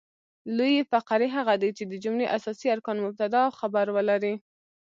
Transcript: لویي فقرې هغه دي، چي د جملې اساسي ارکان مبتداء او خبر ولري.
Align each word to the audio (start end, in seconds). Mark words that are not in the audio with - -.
لویي 0.57 0.81
فقرې 0.91 1.27
هغه 1.37 1.55
دي، 1.61 1.69
چي 1.77 1.83
د 1.87 1.93
جملې 2.03 2.25
اساسي 2.37 2.67
ارکان 2.75 2.97
مبتداء 3.05 3.43
او 3.47 3.57
خبر 3.59 3.85
ولري. 3.95 4.33